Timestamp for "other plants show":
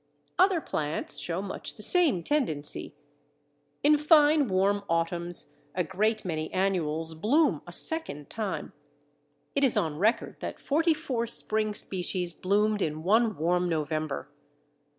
0.39-1.43